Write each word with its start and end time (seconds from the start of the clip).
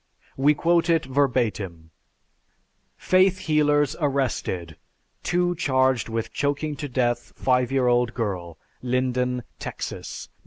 We 0.35 0.55
quote 0.55 0.89
it 0.89 1.05
verbatim: 1.05 1.91
"Faith 2.97 3.37
Healers 3.37 3.95
Arrested; 3.99 4.77
Two 5.21 5.53
Charged 5.53 6.09
with 6.09 6.33
Choking 6.33 6.75
to 6.77 6.89
Death 6.89 7.33
5 7.35 7.71
Year 7.71 7.85
Old 7.85 8.15
Girl, 8.15 8.57
Linden, 8.81 9.43
Texas, 9.59 10.29
Dec. 10.39 10.39